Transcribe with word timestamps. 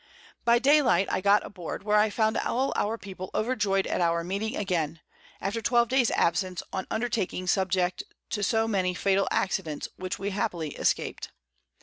By 0.45 0.57
Day 0.57 0.81
light 0.81 1.07
I 1.11 1.21
got 1.21 1.45
aboard, 1.45 1.83
where 1.83 1.99
I 1.99 2.09
found 2.09 2.35
all 2.35 2.73
our 2.75 2.97
People 2.97 3.29
overjoyed 3.35 3.85
at 3.85 4.01
our 4.01 4.23
Meeting 4.23 4.55
again, 4.55 4.99
after 5.39 5.61
12 5.61 5.89
Days 5.89 6.09
Absence 6.15 6.63
on 6.73 6.85
an 6.85 6.89
Undertaking 6.89 7.45
subject 7.45 8.01
to 8.31 8.41
so 8.41 8.67
many 8.67 8.95
fatal 8.95 9.27
Accidents, 9.29 9.89
which 9.97 10.17
we 10.17 10.31
happily 10.31 10.69
escaped. 10.69 11.29